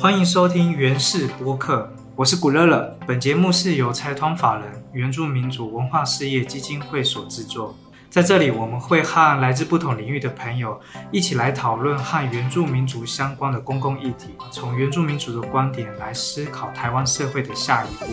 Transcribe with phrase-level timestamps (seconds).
[0.00, 2.96] 欢迎收听原氏播客，我是古乐乐。
[3.06, 7.76] 本节目是由财团法人原住民族文化事业基金会所制作。
[8.08, 18.06] 在这里，我们会和来自不同领域的朋友一起来讨论和原住民族相关的公共议题，从原住民族的观点来思考台湾社会的下一步。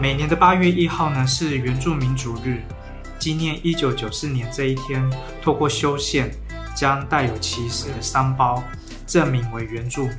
[0.00, 2.62] 每年的八月一号呢，是原住民族日。
[3.24, 5.02] 纪念一九九四年这一天，
[5.40, 6.30] 透过修宪
[6.76, 8.62] 将带有歧视的三包
[9.06, 10.14] 证明为原住民。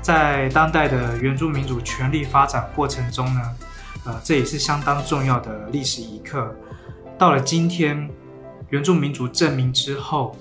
[0.00, 3.42] 在当代的原住民主权利发展过程中呢，
[4.06, 6.56] 呃，这也是相当重要的历史一刻。
[7.18, 8.08] 到了今天，
[8.70, 10.34] 原住民主证明之后，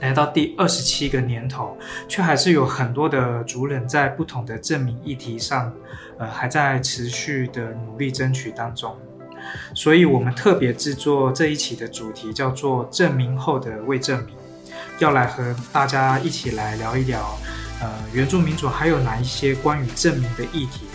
[0.00, 1.76] 来到第二十七个年头，
[2.08, 5.70] 却还是有很多的族人在不同的证明议题上，
[6.18, 8.96] 呃，还在持续的努力争取当中。
[9.74, 14.34] 所以，我们特别制作这一期的主题叫做“证明后的未证明”，
[14.98, 17.38] 要来和大家一起来聊一聊，
[17.80, 20.86] 呃，原住民族还有哪一些关于证明的议题，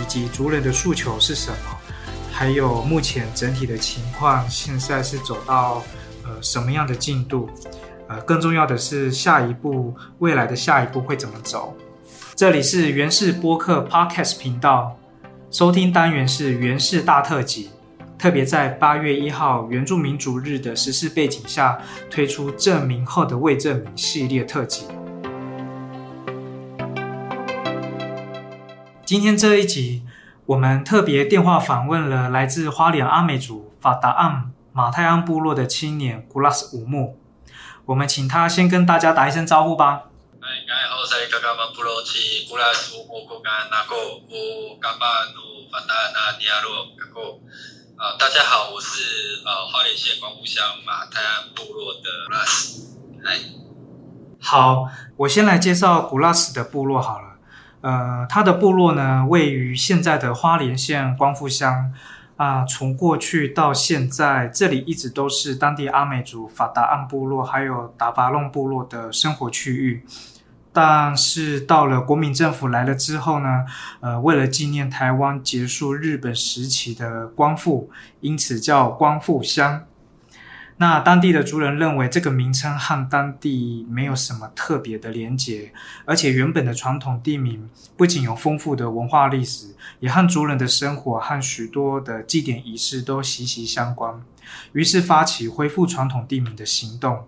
[0.00, 1.78] 以及族人的诉求是什么，
[2.32, 5.82] 还有目前整体的情况现在是走到
[6.24, 7.48] 呃什么样的进度，
[8.08, 11.76] 呃，更重要的是下一步未来的下一步会怎么走？
[12.36, 14.99] 这里是原氏播客 Podcast 频道。
[15.50, 17.70] 收听单元是原氏大特辑，
[18.16, 21.76] 特别在八月一号原住民族日的时事背景下，
[22.08, 24.86] 推出证明后的未证明系列特辑。
[29.04, 30.04] 今天这一集，
[30.46, 37.18] 我们特别电话访问了来自花莲阿美族法达岸马泰安部落的青年古拉斯武木，
[37.86, 40.09] 我们请他先跟大家打一声招呼吧。
[48.18, 52.98] 大家好，我是呃花莲县光复乡马泰安部落的古拉斯。
[53.24, 53.38] 嗨，
[54.40, 57.28] 好，我先来介绍古拉斯的部落好了。
[57.80, 61.94] 呃，他的部落呢，位于现在的花莲县光复乡。
[62.36, 70.06] 啊，从过去到现在，这里一直都是当地阿美族法达岸部落还有达巴弄部落的生活区域。
[70.72, 73.64] 但是到了国民政府来了之后呢，
[74.00, 79.84] 呃，为了纪念台湾结束日本时期的光复，因此叫光复乡。
[80.76, 85.72] 那当地的族人认为这个名称和当地没有什么特别的连结，
[86.06, 94.22] 而且原本的传统地名不仅有丰富的文化历史，也和族人的生活和许多的祭典仪式都息息相关，
[94.72, 97.26] 于是发起恢复传统地名的行动。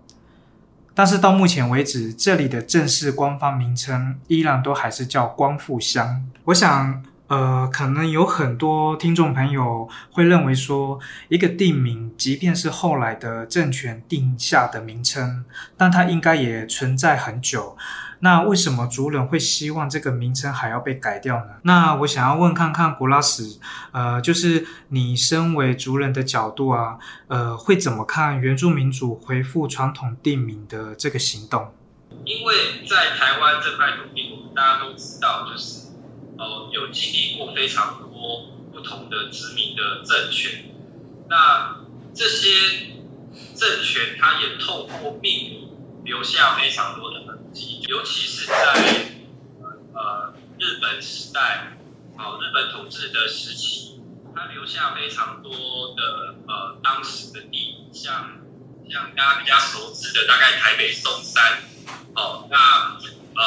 [0.95, 6.23] 但是到目前为止，这里的正式官方名称依然都还是叫光复乡。
[6.45, 10.99] 我想，呃，可能有很多听众朋友会认为说，
[11.29, 15.43] 一个地名，即便是后来的政权定下的名称，
[15.75, 17.75] 但它应该也存在很久。
[18.23, 21.55] 那为什么族人会希望这个名称还要被改掉呢？
[21.63, 23.59] 那我想要问看看古拉斯，
[23.91, 26.97] 呃，就是你身为族人的角度啊，
[27.27, 31.73] 呃，会怎么看原住民族恢复传统地名的这个行动？
[32.23, 35.89] 因为在台湾这块土地，我们大家都知道，就是
[36.37, 38.07] 呃，有经历过非常多
[38.71, 40.63] 不同的殖民的政权，
[41.27, 41.75] 那
[42.13, 42.47] 这些
[43.53, 45.69] 政权它也透过命名
[46.05, 47.22] 留下非常多的。
[47.87, 48.55] 尤其是在
[49.93, 51.77] 呃日本时代，
[52.17, 54.01] 哦日本统治的时期，
[54.35, 58.41] 它留下非常多的呃当时的地，像
[58.89, 61.61] 像大家比较熟知的，大概台北松山，
[62.15, 62.57] 哦那
[63.35, 63.43] 呃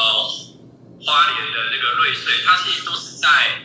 [1.04, 3.62] 花莲的那个瑞穗，它其实都是在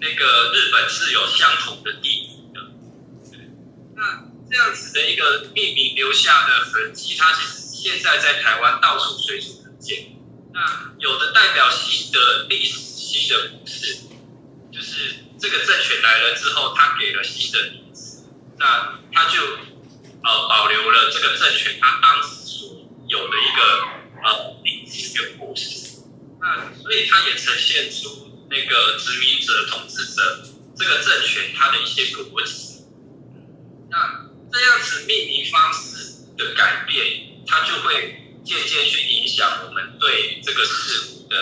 [0.00, 2.60] 那个日本是有相同的地名的。
[3.94, 10.12] 那这样子的一个命名留下的痕迹，它其实现在在台湾到处随处可见。
[10.52, 13.98] 那有的代表新的历史新的故事，
[14.72, 18.24] 就是这个政权来了之后，他给了新的名字，
[18.56, 19.42] 那他就
[20.22, 23.88] 呃保留了这个政权他当时所有的一个
[24.24, 26.00] 呃历史跟故事，
[26.40, 32.86] 那所以它也呈现出那个殖民者统治者这个政权它的一些逻辑。
[33.90, 38.22] 那这样子命名方式的改变，它就会。
[38.46, 41.36] 渐渐去影响我们对这个事物的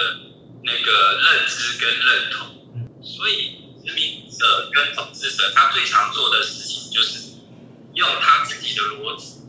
[0.63, 7.35] 那个认知跟认同，所以殖民者跟统治者他最常做的事情就是
[7.93, 9.43] 用他自己的逻辑，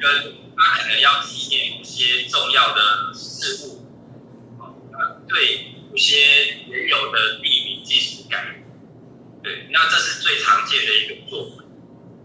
[0.00, 3.86] 跟他可能要纪念一些重要的事物，
[4.58, 8.60] 呃，对一些原有的地名进行改，
[9.40, 11.62] 对，那这是最常见的一个做法。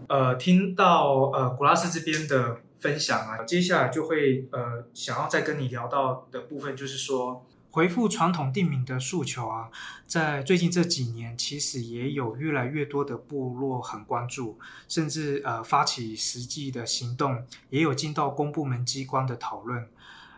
[0.08, 2.56] 呃，听到呃古拉斯这边的。
[2.84, 3.44] 分享啊。
[3.44, 9.70] 接下来就会呃想要再跟你聊到的部分，就是说回复传统地名的诉求啊，
[10.06, 19.88] 在最近这几年，其实也有越来越多的部落很关注，甚至呃发起实际的行动，也有进到公部门机关的讨论。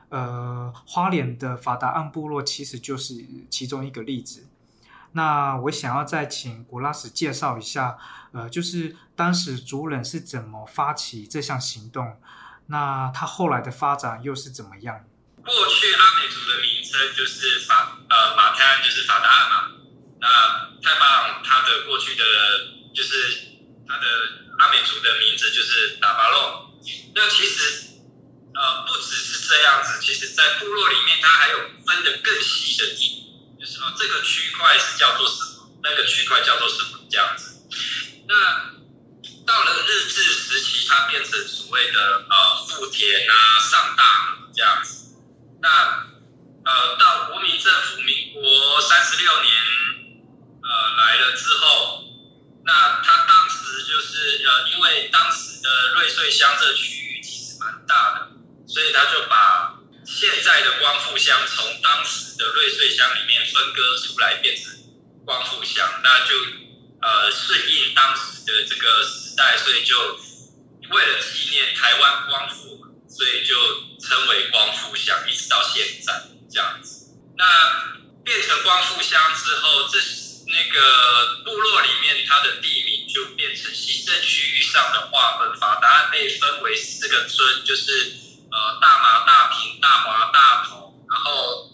[0.08, 3.14] 呃，花莲的法达岸部落其实就是
[3.50, 4.46] 其中一个例子。
[5.16, 7.96] 那我想要再请古拉斯介绍一下，
[8.34, 12.20] 呃，就是当时族人是怎么发起这项行动，
[12.66, 15.04] 那他后来的发展又是怎么样？
[15.42, 19.56] 过去阿美族的名称就是法呃马泰安，就是法达岸嘛。
[20.20, 20.28] 那
[20.84, 22.22] 太棒，他的过去的
[22.94, 23.56] 就是
[23.88, 24.04] 他的
[24.58, 26.70] 阿美族的名字就是达巴洛。
[27.14, 27.82] 那其实。
[28.56, 33.25] 呃，不只是这样子，其实，在部落里面，它还有分的更细的地，
[33.66, 37.66] 就是说这个区块是叫做什么，那个区块叫做什么这样子。
[38.28, 38.70] 那
[39.44, 45.16] 到了日治时期，它变成所谓的呃富田啊、上大河这样子。
[45.60, 46.06] 那
[46.64, 49.52] 呃，到国民政府民国三十六年
[50.62, 52.04] 呃来了之后，
[52.64, 58.28] 那他当时就是呃，因为当时的瑞穗乡这区域其实蛮大的。
[58.68, 59.75] 所以他就把
[60.06, 64.73] 现在的光复乡从当时的瑞穗乡里面分割出来，变成
[65.25, 66.35] 光复乡，那就
[67.03, 69.99] 呃顺应当时的这个时代，所以就
[70.94, 73.55] 为了纪念台湾光复，所以就
[73.99, 77.12] 称为光复乡，一直到现在这样子。
[77.37, 77.44] 那
[78.25, 79.99] 变成光复乡之后，这
[80.47, 88.25] 那个部落里面它的地名就变成行政区域上的划分法，答案被分为四个村，就是。
[88.56, 91.69] 呃，大马、大平、大华、大同，然后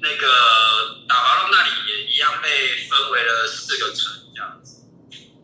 [0.00, 4.86] 那个打华龙那里也一样被分为了四个村，这样子。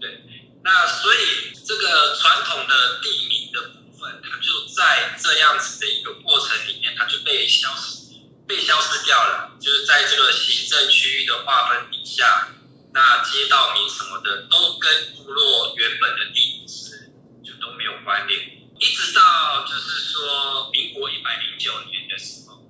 [0.01, 0.23] 对，
[0.63, 8.15] 那所以这个传统的地名的部分，它就在这样子的一个过程里面，它就被消失、
[8.47, 9.51] 被消失掉了。
[9.61, 12.51] 就是在这个行政区域的划分底下，
[12.93, 17.11] 那街道名什么的都跟部落原本的地名是
[17.43, 18.54] 就都没有关联。
[18.85, 22.61] 一直到就是说民国一百零九年的时候，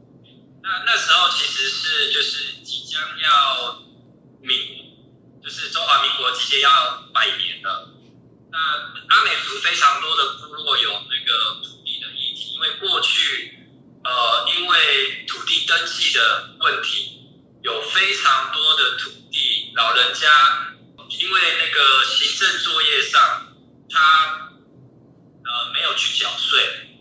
[0.63, 3.83] 那那时候其实是就是即将要
[4.41, 4.57] 民，
[5.43, 7.91] 就是中华民国即将要百年了。
[8.53, 8.59] 那
[9.09, 13.59] 阿美族非常多的部落有那个土地的议题，因为过去
[14.05, 17.27] 呃因为土地登记的问题，
[17.65, 20.77] 有非常多的土地老人家
[21.09, 23.49] 因为那个行政作业上
[23.91, 24.43] 他。
[25.85, 26.97] 没有去缴税，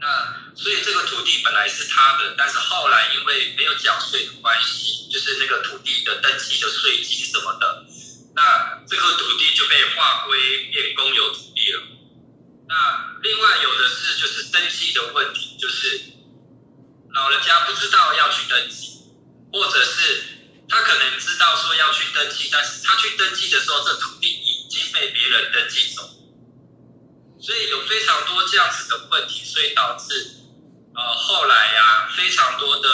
[0.00, 7.86] 那所以这个土地本来是他的，但是后来因为没有缴税的关系，就是那个土地的登记的税金什么的，
[8.34, 11.82] 那这个土地就被划归变公有土地了。
[12.66, 16.02] 那另外有的是就是登记的问题，就是
[17.12, 19.04] 老人家不知道要去登记，
[19.52, 20.24] 或者是
[20.68, 26.10] 他可能知道说要去登记，但是他去登记的时候，这土地已经被别人登记走。
[27.44, 30.36] 所以有非常多这样子的问题，所以导致
[30.94, 32.88] 呃后来呀，非常多的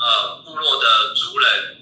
[0.00, 1.76] 呃部落的族人，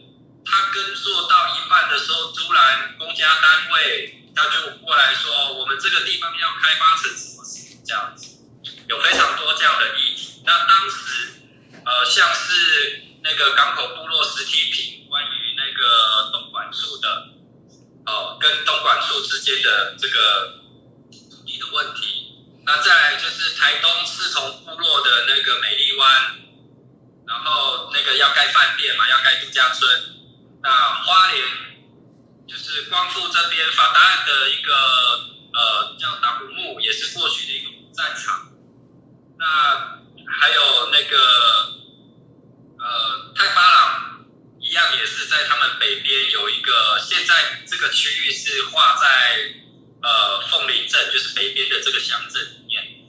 [0.44, 7.42] 他耕作到一半的时候，突然公家单位他就过来说，我们这个地方要开发成什么
[7.86, 8.36] 这样子，
[8.86, 10.42] 有非常多这样的议题。
[10.44, 11.40] 那当时
[11.86, 17.28] 呃像是那个港口部落实体品，关于那个东莞处的
[18.04, 20.58] 哦跟东莞处之间的这个。
[21.58, 26.38] 的问题，那再来就是台东四重部落的那个美丽湾，
[27.26, 29.90] 然后那个要盖饭店嘛，要盖度假村。
[30.62, 31.44] 那花莲
[32.46, 34.72] 就是光复这边法达案的一个
[35.52, 38.52] 呃叫达古木，也是过去的一个战场。
[39.36, 39.46] 那
[40.30, 41.18] 还有那个
[42.78, 44.26] 呃泰巴朗
[44.60, 49.54] 一样，也是在他们北边有一个，现在这个区域是划在。
[50.00, 53.02] 呃，凤林镇就是北边的这个乡镇里面，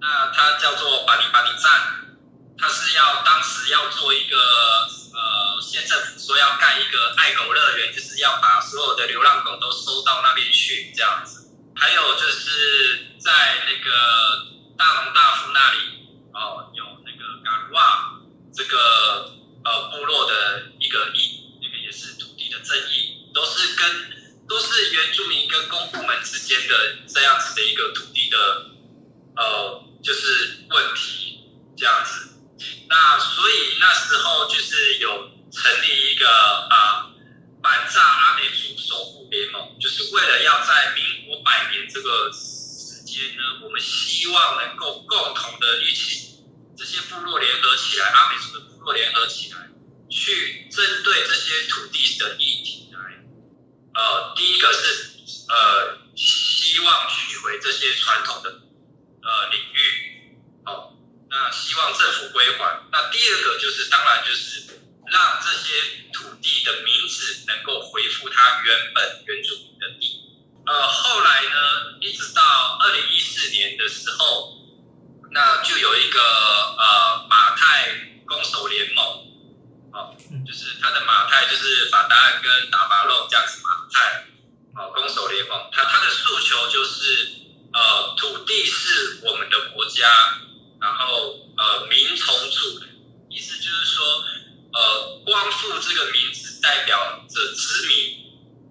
[0.00, 2.16] 那它叫做巴黎巴黎站，
[2.56, 11.50] 它是要当时要做一个呃县政府说要盖一个爱狗乐园，就是要把所有的流浪狗都收到那边去这样子。
[11.74, 14.46] 还有就是在那个
[14.78, 15.78] 大龙大富那里
[16.34, 18.20] 哦，有那个嘎鲁瓦
[18.54, 21.37] 这个呃部落的一个一，
[24.58, 28.36] 都是原住民跟公部门之间的这样子的一个土地的
[29.36, 31.38] 呃，就是问题
[31.76, 32.30] 这样子。
[32.88, 37.14] 那所以那时候就是有成立一个啊，
[37.62, 46.42] 反诈阿美族守护联盟，就是为了要在民国百年这个时间呢，我们希望能够共同的一起
[46.76, 49.70] 这些部落联合起来，阿美族的部落联合起来，
[50.10, 52.87] 去针对这些土地的议题。
[53.98, 55.10] 呃第一个是
[55.48, 60.38] 呃希望取回这些传统的呃领域。
[60.64, 60.94] 好
[61.28, 62.80] 那希望政府归还。
[62.92, 64.78] 那第二个就是当然就是
[65.10, 70.22] 让这些土地的名字能够恢复它原本原住民的地。
[70.64, 74.58] 呃后来呢一直到二零一四年的时候
[75.32, 79.27] 那就有一个呃马太攻守联盟
[79.92, 80.14] 哦，
[80.46, 84.26] 就是他的马太就是法达案跟达巴洛这样子马太，
[84.74, 87.28] 哦，攻守联盟，他他的诉求就是，
[87.72, 90.40] 呃，土地是我们的国家，
[90.80, 92.84] 然后呃，民从主，
[93.30, 94.04] 意思就是说，
[94.72, 98.26] 呃，光复这个名字代表着殖民，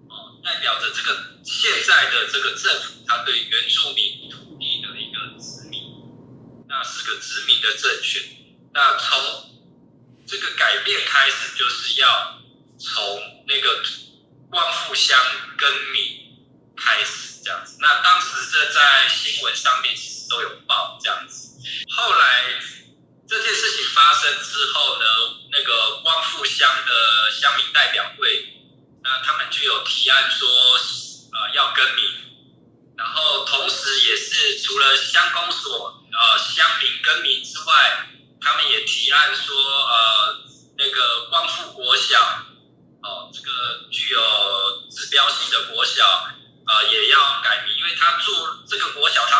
[0.08, 5.82] 哦，代表着这个现在的这个政府，他对原住民土地的一个殖民，
[6.68, 8.22] 那是个殖民的政权，
[8.72, 9.18] 那从
[43.32, 44.20] 这个具有
[44.90, 46.04] 指标性的国小
[46.64, 48.32] 啊也要改名因为他住
[48.66, 49.37] 这个国小他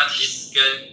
[0.00, 0.89] 它其实跟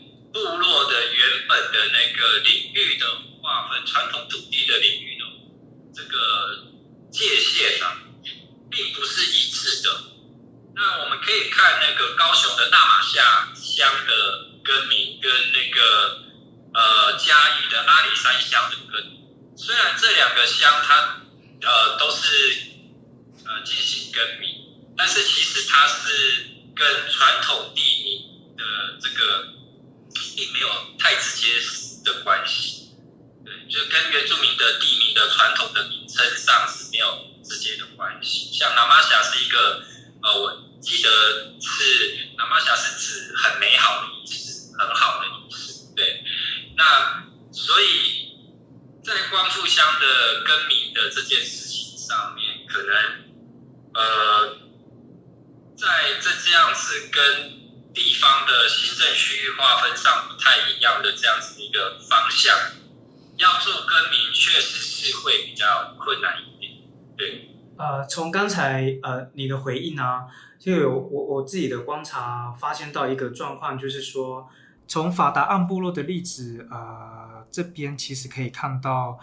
[30.58, 31.48] 没有太直接
[32.04, 32.77] 的关系。
[68.18, 70.26] 从刚才呃你的回应啊，
[70.58, 74.50] 就有我我自己的观察发现到一个状况，就是说
[74.88, 79.20] 从法达暗部落的例子呃这边其实可以看到，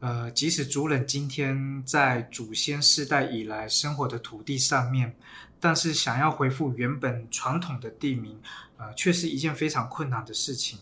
[0.00, 5.16] 呃，即使族人今天在祖先世代以来生活的土地上面，
[5.58, 8.38] 但是想要恢复原本传统的地名，
[8.76, 10.80] 呃，却是一件非常困难的事情。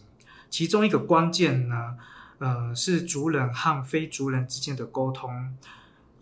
[0.50, 1.96] 其中一个关键呢，
[2.38, 5.56] 呃，是族人和非族人之间的沟通。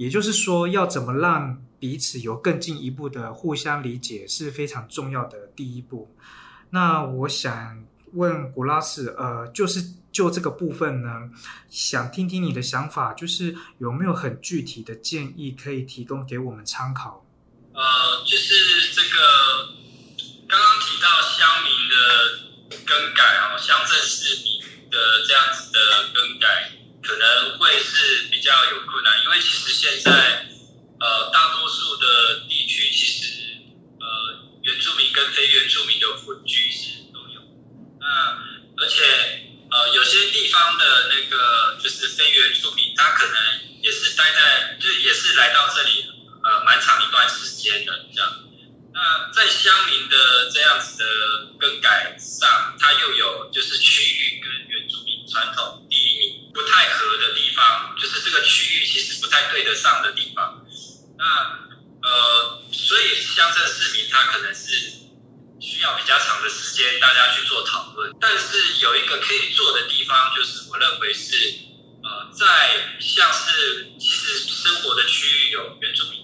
[0.02, 6.12] 也就是说，要怎么让彼此有更进一步的互相理解，是非常重要的第一步。
[6.70, 11.30] 那我想问古拉斯，呃，就是就这个部分呢，
[11.70, 17.24] 想听听你的想法，就是有没有很具体的建议可以提供给我们参考？
[17.72, 17.80] 呃，
[18.26, 19.16] 就是这个
[20.48, 21.94] 刚刚提到乡民的
[22.84, 25.78] 更改啊，乡镇市民的这样子的
[26.12, 30.46] 更改，可能会是比较有困难，因为其实现在
[31.00, 33.58] 呃大多数的地区其实
[34.00, 34.06] 呃
[34.62, 37.40] 原住民跟非原住民的混居是都有，
[38.00, 38.38] 那
[38.78, 43.34] 而且呃有些地方的那个就是非原住民，他可能
[43.82, 46.06] 也是待在就也是来到这里
[46.44, 48.38] 呃蛮长一段时间的这样。
[48.94, 51.06] 那在乡民的这样子的
[51.58, 60.62] 更改上，它又有就是区域跟原住民传统地理不太合的地方，就是这个区域其实不太对得上的地方。
[61.16, 61.24] 那
[62.02, 64.68] 呃，所以乡镇市民他可能是
[65.58, 68.14] 需要比较长的时间，大家去做讨论。
[68.20, 71.54] 但是有一个可以做的地方，就是我认为是
[72.04, 76.20] 呃，在像是其实生活的区域有原住民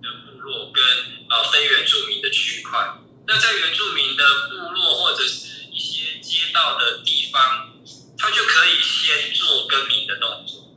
[0.00, 0.82] 的部落跟
[1.28, 2.94] 呃非原住民的区块。
[3.26, 7.72] 那在原住民的部落或者是一些街道的地方，
[8.16, 10.68] 他就可以先做更名的动作。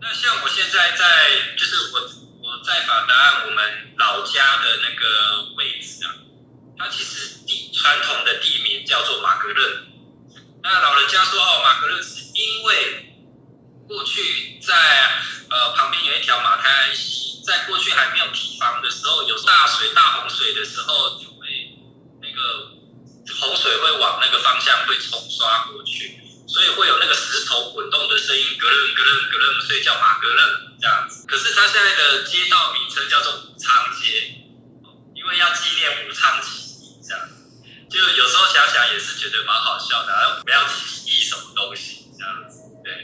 [0.00, 2.00] 那像我现在在，就是我
[2.42, 6.14] 我在法达岸我们老家的那个位置啊，
[6.78, 9.82] 它其实地传统的地名叫做马格勒。
[10.62, 13.16] 那老人家说哦，马格勒是因为
[13.88, 14.74] 过去在
[15.50, 21.78] 呃旁边有一条马太安溪，在过去还没有堤防的时候，有大水大洪水的时候，就会
[22.22, 22.70] 那个
[23.40, 26.20] 洪水会往那个方向会冲刷过去。
[26.48, 31.26] 所以会有那个石头滚动的声音，咯楞咯楞咯楞，所以叫马格楞这样子。
[31.26, 34.46] 可是它现在的街道名称叫做武昌街，
[35.16, 37.28] 因为要纪念武昌起义这样。
[37.90, 42.60] 就有时候想想也是觉得蛮好笑的，啊，不要起义什么东西这样子。
[42.86, 42.94] 对，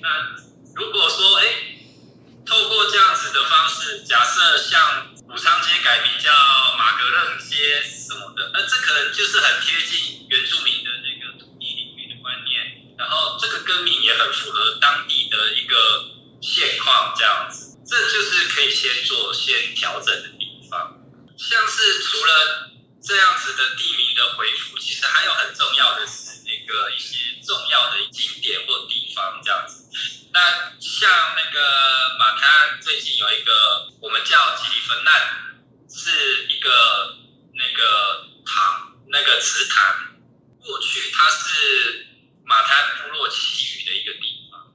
[0.00, 0.08] 那
[0.74, 1.44] 如果说哎，
[2.46, 6.32] 透过这样子的方式，假设像武昌街改名叫
[6.78, 12.96] 马格楞街什么的，那这可能就是很贴近原住民的那个土地领域的观念。
[12.96, 15.76] 然后这个更名也很符合当地的一个
[16.40, 20.96] 现况，这样子，这就是可以先做先调整的地方。
[21.36, 22.70] 像是除了
[23.04, 29.90] 这样子的地名的回复，其实还有很重要的是那个一些重要的景点或地方这样子。
[30.32, 30.40] 那
[30.80, 35.12] 像那个马滩最近有一个我们叫吉里芬难，
[35.90, 37.16] 是一个
[37.54, 40.16] 那个塘，那个池塘，
[40.62, 42.06] 过去它是。
[42.48, 44.72] 马滩部落其余的一个地方，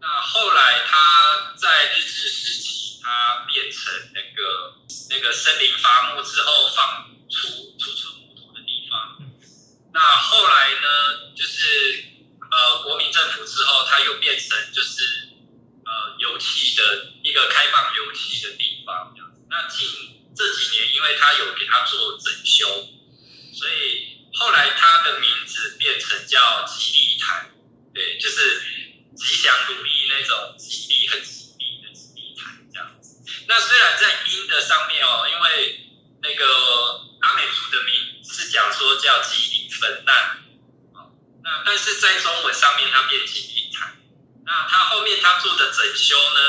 [0.00, 4.72] 那后来它在日治时期，它变成那个
[5.10, 7.67] 那个森林伐木之后放出。
[9.98, 12.04] 那后来呢，就是
[12.38, 15.26] 呃国民政府之后，它又变成就是
[15.84, 19.42] 呃油气的一个开放油气的地方这样子。
[19.50, 22.88] 那近这几年，因为它有给它做整修，
[23.52, 24.14] 所以。
[24.34, 27.50] 后来它的名字变成叫吉利台，
[27.92, 28.62] 对，就是
[29.16, 33.18] 吉祥如意那种吉利很吉利的吉利台这样子。
[33.48, 35.90] 那虽然在音的上面哦，因为
[36.22, 36.44] 那个
[37.22, 40.38] 阿美族的名是讲说叫吉利分难，
[41.42, 43.94] 那但是在中文上面它变吉利台。
[44.44, 46.40] 那它后面它做的整修呢，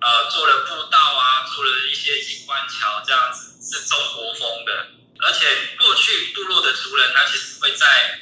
[0.00, 4.88] 呃，做了步道啊，做了一些景观桥这样子，是中国风的。
[5.18, 8.20] 而且过去部落的族人，他其实会在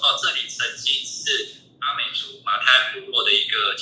[0.00, 3.74] 哦这里曾经是阿美族马太部落的一个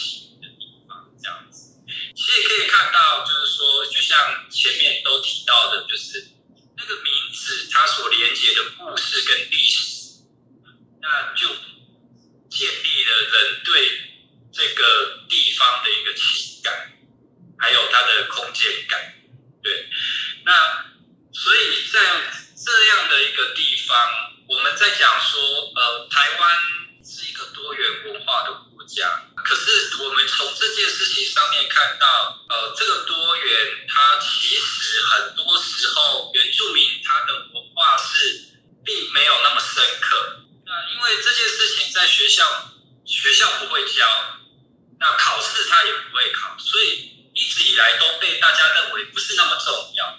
[46.58, 50.18] 所以一直以来都被大家认为不是那么重要。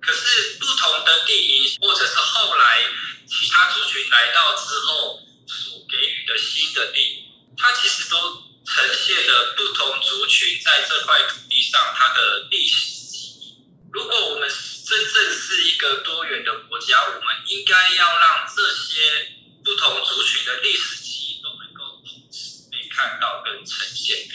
[0.00, 2.84] 可是不同的地名，或者是后来
[3.26, 7.24] 其他族群来到之后所给予的新的地，
[7.56, 8.50] 它其实都。
[8.62, 13.58] 呈现了不同族群在这块土地上它的历史记忆。
[13.90, 19.32] 如果我们真正是一个多元的国家，我们应该要让这些
[19.64, 24.28] 不同族群的历史记忆都能够同时被看到跟呈现，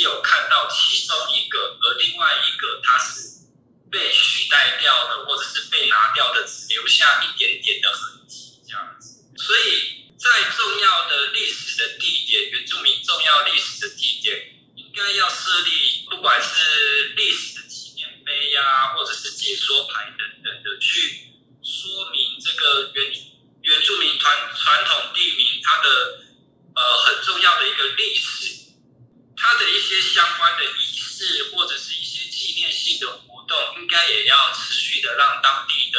[0.00, 3.46] 有看到其中一个，而另外一个它是
[3.90, 9.24] 被取代掉的，或者是被拿掉的，只留下一点点的痕迹这样子。
[9.36, 9.94] 所以。
[10.18, 14.34] 在重要的历史的地点，原住民重要历史的地点，
[14.74, 21.28] 应该要设立，不管是历史的纪念碑呀，或者是解说牌等等的，去
[21.62, 23.12] 说明这个原
[23.60, 26.24] 原住民传传统地名它的
[26.74, 28.65] 呃很重要的一个历史，
[29.46, 35.98] 它的一些相关的仪式或者是一些纪念性的活动，应该也要持续的让当地的。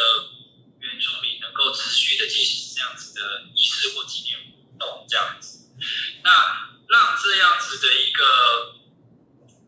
[0.80, 5.68] 原住民能够持续的进行这样子的仪式或纪念活动，这样子，
[6.24, 6.30] 那
[6.88, 8.24] 让这样子的一个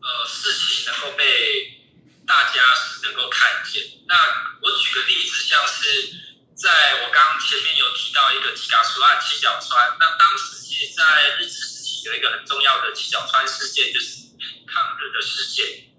[0.00, 1.82] 呃事情能够被
[2.26, 2.62] 大家
[3.02, 3.82] 能够看见。
[4.06, 4.14] 那
[4.62, 6.14] 我举个例子，像是
[6.54, 11.66] 在我刚前面有提到一个吉嘎苏案七角川，那当时其实在日治
[12.04, 14.30] 有一个很重要的七角川事件，就是
[14.66, 15.92] 抗日的事件。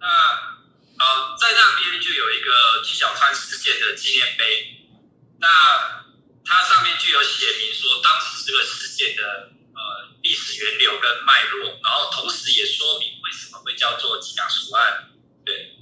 [0.00, 0.06] 那
[0.98, 4.86] 呃，在那边就有一个七小川事件的纪念碑，
[5.40, 5.48] 那
[6.44, 15.10] 它上面就有写明说当时这个事件的呃历史源流跟脉络，然后同时也说明为什么会叫做吉雅书案。
[15.44, 15.76] 对，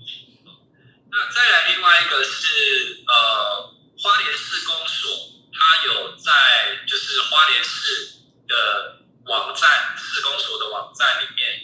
[1.10, 5.10] 那再来另外一个是呃花莲市公所，
[5.52, 8.99] 它有在就是花莲市的
[9.30, 11.62] 网站市公所的网站里面，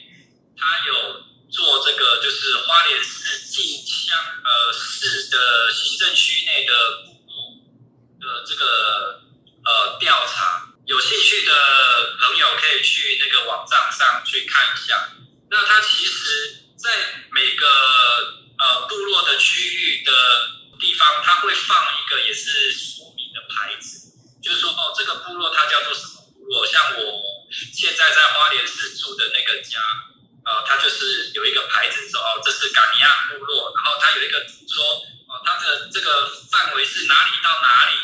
[0.57, 1.27] 它有。
[1.49, 6.73] 做这个就是花莲市进乡呃市的行政区内的
[7.07, 7.55] 部落
[8.21, 9.23] 的这个
[9.65, 11.53] 呃调查，有兴趣的
[12.19, 15.09] 朋友可以去那个网站上去看一下。
[15.49, 16.91] 那它其实，在
[17.31, 17.67] 每个
[18.59, 20.13] 呃部落的区域的
[20.81, 26.67] 地方，它会放一个也是说明的牌子，就是说哦，这个部落它叫做什么部落？
[26.67, 27.23] 像我
[27.73, 29.81] 现在在花莲市住的那个家。
[30.47, 37.97] 呃，他就是有一个牌子说哦，这是冈尼亚部落，然后他有一个说哦，它的这个范围是哪里到哪里，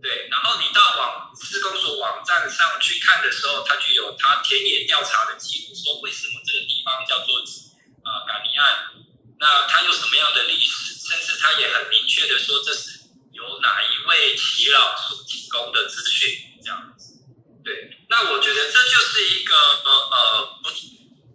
[0.00, 8.92] 对，然后你到网施工所网站上去看的时候，它就有它田野调查的记录，说为什么这个地方叫做呃冈尼亚，
[9.40, 17.18] 那它有什么样的历史，甚至它也很明确的说这是由哪一位耆老所提供的资讯，这样子，
[17.64, 20.68] 对，那我觉得这就是一个呃呃不。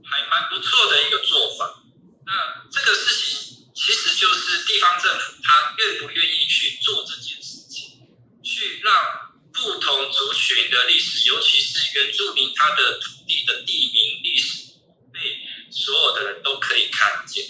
[0.10, 1.84] 还蛮不错的一个做法。
[2.26, 2.32] 那
[2.72, 8.08] 这个事情其实就是地方政府他愿不愿意去做这件事情，
[8.42, 14.76] 去让不同族群的历史，尤其是原住民他的土地的地名历史，
[15.12, 15.20] 被
[15.70, 17.46] 所有的人都可以看见。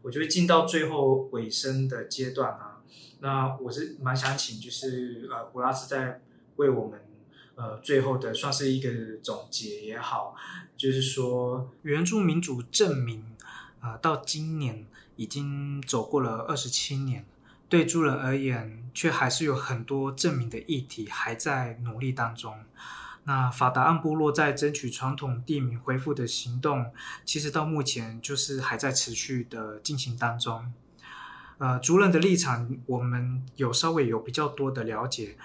[0.00, 2.80] 我觉得进到最后尾声的阶段啊，
[3.20, 6.22] 那我是蛮想请，就是呃，古拉斯在
[6.56, 7.11] 为我们。
[7.54, 8.90] 呃，最后的算是一个
[9.22, 10.34] 总结也好，
[10.76, 13.24] 就是说原住民主证明，
[13.80, 14.86] 呃，到今年
[15.16, 17.26] 已经走过了二十七年，
[17.68, 22.54] 对族人而言，却还是有很多证明的议题还在努力当中。
[23.24, 26.92] 那法达岸部落在争取传统地名恢复的行动，
[27.24, 30.72] 其实到目前就是还在持续的进行当中。
[31.58, 35.36] 呃，族人的立场，我们有稍微有比较多的了解。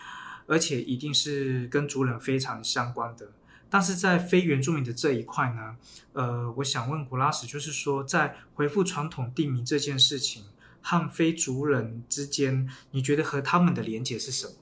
[0.48, 3.34] 而且一定是跟族人非常相关的，
[3.70, 5.76] 但是在非原住民的这一块呢，
[6.14, 10.46] 呃，我想问古拉斯，就是说在回复传统地名这件事情
[10.82, 14.54] 和非族人之间，你觉得和他们的连结是什么？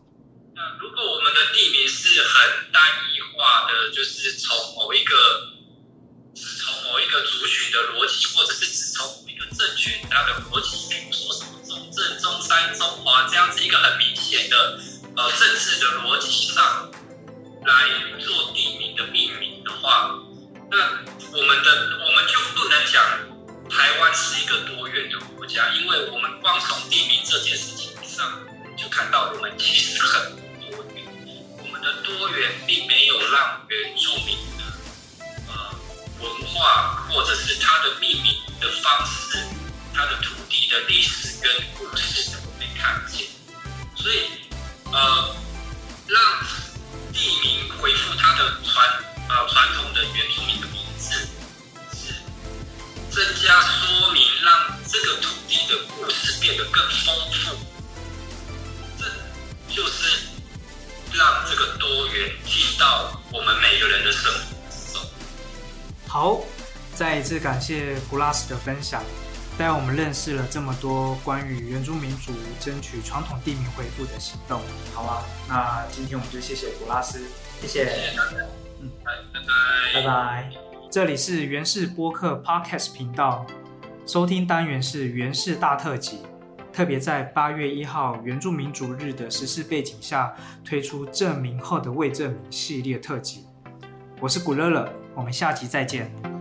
[0.56, 2.82] 那如果我们的地名是很单
[3.14, 5.14] 一化的，就是从某一个
[6.34, 14.82] 只从某一个族群的逻辑，或者是只从某一个政权它的逻辑，比如说什么中正、中山、中华这样子一个很明显的。
[15.18, 16.92] 呃政治的逻辑上
[17.66, 20.12] 来做地名的命名的话
[20.70, 20.78] 那
[21.32, 21.72] 我们的
[22.06, 23.02] 我们就不能讲
[23.70, 28.30] 台湾是一个多元的国家因为我们光从地名这件事情上
[28.78, 31.06] 就看到我们其实很多元
[31.60, 34.64] 我们的多元并没有让原住民的
[35.48, 35.80] 呃
[36.20, 39.40] 文化或者是它的命名的方式
[39.94, 43.26] 它的土地的历史跟故事都被看见。
[43.96, 44.45] 所以
[44.96, 45.36] 呃，
[46.08, 46.18] 让
[47.12, 48.88] 地名恢复它的传
[49.28, 51.12] 呃传统的原住民的名字，
[51.94, 52.16] 是
[53.12, 57.58] 增加说明，让这个土地的故事变得更丰富。
[58.98, 59.06] 这
[59.68, 60.30] 就是
[61.12, 65.06] 让这个多元进到我们每个人的生活中。
[66.08, 66.40] 好，
[66.96, 69.04] 再一次感谢古拉斯的分享，
[69.58, 74.60] 带我们认识了这么多关于原住民族争取传统地名恢复的行动。
[74.94, 77.24] 好啊，那今天我们就谢谢古拉斯，
[77.62, 77.90] 谢谢，
[78.82, 79.14] 嗯拜
[79.94, 80.52] 拜，拜拜。
[80.92, 83.46] 这里是原氏播客 Podcast 频道，
[84.06, 86.20] 收听单元是原氏大特辑，
[86.74, 93.46] 特别在八月一号原住民族日的时事背景下，推出证明后的未证明系列特辑。
[94.20, 96.35] 我是古乐乐，我们下集再见。